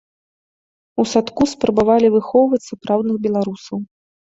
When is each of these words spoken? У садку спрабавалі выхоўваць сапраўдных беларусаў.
У 1.03 1.05
садку 1.11 1.43
спрабавалі 1.53 2.13
выхоўваць 2.17 2.63
сапраўдных 2.73 3.25
беларусаў. 3.31 3.77